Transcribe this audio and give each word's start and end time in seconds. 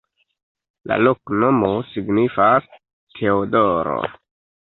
La 0.91 0.95
loknomo 1.07 1.69
signifas: 1.89 2.65
Teodoro. 3.19 3.99